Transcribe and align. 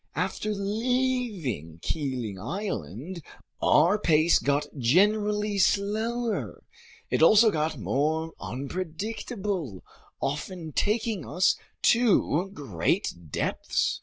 After 0.15 0.51
leaving 0.55 1.77
Keeling 1.83 2.39
Island, 2.39 3.21
our 3.61 3.99
pace 3.99 4.39
got 4.39 4.65
generally 4.79 5.59
slower. 5.59 6.63
It 7.11 7.21
also 7.21 7.51
got 7.51 7.77
more 7.77 8.33
unpredictable, 8.39 9.83
often 10.19 10.71
taking 10.71 11.23
us 11.23 11.55
to 11.83 12.49
great 12.49 13.13
depths. 13.29 13.99